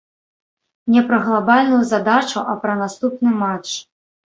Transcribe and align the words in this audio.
Не 0.95 1.01
пра 1.11 1.19
глабальную 1.29 1.83
задачу, 1.93 2.39
а 2.43 2.53
пра 2.67 2.73
наступны 2.85 3.41
матч. 3.47 3.67